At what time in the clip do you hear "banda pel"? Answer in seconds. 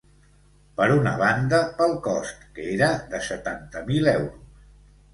1.19-1.95